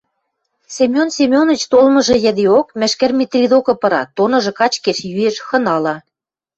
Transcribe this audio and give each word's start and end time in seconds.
Семен 0.75 1.09
Семеныч 1.15 1.61
толмыжы 1.71 2.15
йӹдеок 2.25 2.67
Мӹшкӹр 2.79 3.11
Митри 3.17 3.45
докы 3.51 3.73
пыра, 3.81 4.03
тоныжы 4.15 4.51
качкеш-йӱэш, 4.59 5.35
хынала. 5.47 5.95